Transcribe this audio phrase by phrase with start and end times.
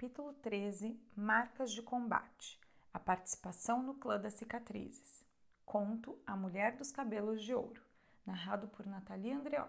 [0.00, 2.58] Capítulo 13 Marcas de Combate
[2.90, 5.22] A participação no Clã das Cicatrizes.
[5.66, 7.82] Conto A Mulher dos Cabelos de Ouro,
[8.24, 9.68] narrado por Natalia Andreoli.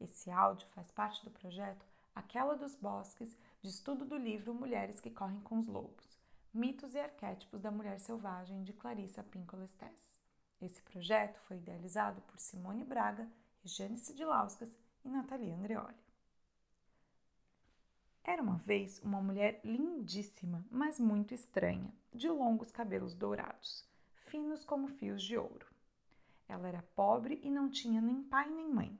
[0.00, 1.84] Esse áudio faz parte do projeto
[2.14, 6.16] Aquela dos Bosques, de estudo do livro Mulheres que Correm com os Lobos
[6.54, 10.20] Mitos e Arquétipos da Mulher Selvagem, de Clarissa Pinkola Estés.
[10.62, 13.28] Esse projeto foi idealizado por Simone Braga,
[13.64, 14.70] Regiane Sidilauskas
[15.04, 16.07] e Natalia Andreoli.
[18.28, 23.88] Era uma vez uma mulher lindíssima, mas muito estranha, de longos cabelos dourados,
[24.26, 25.66] finos como fios de ouro.
[26.46, 28.98] Ela era pobre e não tinha nem pai nem mãe.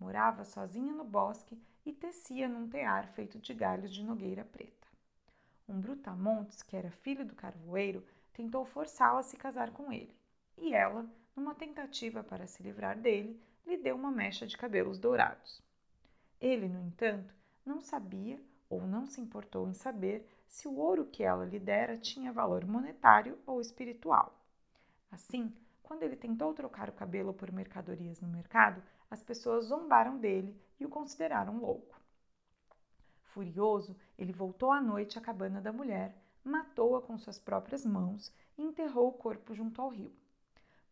[0.00, 4.88] Morava sozinha no bosque e tecia num tear feito de galhos de nogueira preta.
[5.68, 10.12] Um brutamontes, que era filho do carvoeiro, tentou forçá-la a se casar com ele,
[10.58, 15.62] e ela, numa tentativa para se livrar dele, lhe deu uma mecha de cabelos dourados.
[16.40, 17.32] Ele, no entanto,
[17.64, 21.96] não sabia ou não se importou em saber se o ouro que ela lhe dera
[21.96, 24.34] tinha valor monetário ou espiritual.
[25.10, 30.60] Assim, quando ele tentou trocar o cabelo por mercadorias no mercado, as pessoas zombaram dele
[30.80, 32.00] e o consideraram louco.
[33.22, 38.62] Furioso, ele voltou à noite à cabana da mulher, matou-a com suas próprias mãos e
[38.62, 40.12] enterrou o corpo junto ao rio.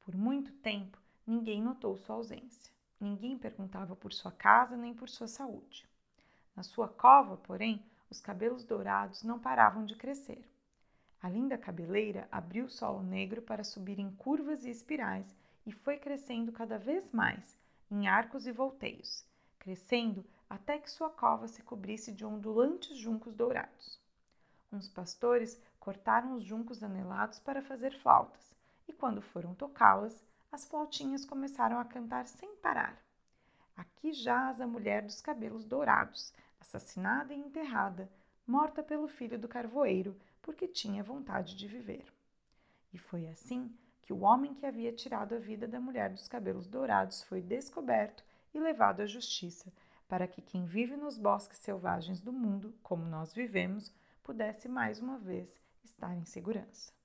[0.04, 2.72] Por muito tempo, ninguém notou sua ausência.
[3.00, 5.88] Ninguém perguntava por sua casa nem por sua saúde.
[6.56, 10.48] Na sua cova, porém, os cabelos dourados não paravam de crescer.
[11.20, 15.34] A linda cabeleira abriu o solo negro para subir em curvas e espirais
[15.66, 17.56] e foi crescendo cada vez mais,
[17.90, 19.24] em arcos e volteios,
[19.58, 23.98] crescendo até que sua cova se cobrisse de ondulantes juncos dourados.
[24.70, 28.54] Uns pastores cortaram os juncos anelados para fazer flautas,
[28.86, 32.96] e quando foram tocá-las, as flautinhas começaram a cantar sem parar.
[33.76, 38.10] Aqui jaz a mulher dos cabelos dourados, assassinada e enterrada,
[38.46, 42.04] morta pelo filho do carvoeiro, porque tinha vontade de viver.
[42.92, 46.68] E foi assim que o homem que havia tirado a vida da mulher dos cabelos
[46.68, 49.72] dourados foi descoberto e levado à justiça,
[50.06, 53.92] para que quem vive nos bosques selvagens do mundo, como nós vivemos,
[54.22, 56.94] pudesse mais uma vez estar em segurança.